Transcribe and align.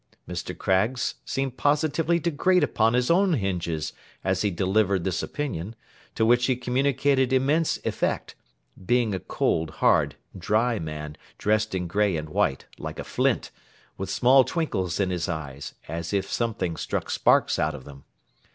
Mr. 0.27 0.57
Craggs 0.57 1.13
seemed 1.25 1.57
positively 1.57 2.19
to 2.21 2.31
grate 2.31 2.63
upon 2.63 2.95
his 2.95 3.11
own 3.11 3.33
hinges, 3.35 3.93
as 4.23 4.41
he 4.41 4.49
delivered 4.49 5.03
this 5.03 5.21
opinion; 5.21 5.75
to 6.15 6.25
which 6.25 6.47
he 6.47 6.55
communicated 6.55 7.31
immense 7.31 7.77
effect—being 7.85 9.13
a 9.13 9.19
cold, 9.19 9.69
hard, 9.69 10.15
dry, 10.35 10.79
man, 10.79 11.15
dressed 11.37 11.75
in 11.75 11.85
grey 11.85 12.17
and 12.17 12.29
white, 12.29 12.65
like 12.79 12.97
a 12.97 13.03
flint; 13.03 13.51
with 13.95 14.09
small 14.09 14.43
twinkles 14.43 14.99
in 14.99 15.11
his 15.11 15.29
eyes, 15.29 15.75
as 15.87 16.13
if 16.13 16.27
something 16.27 16.77
struck 16.77 17.11
sparks 17.11 17.59
out 17.59 17.75
of 17.75 17.83
them. 17.85 18.03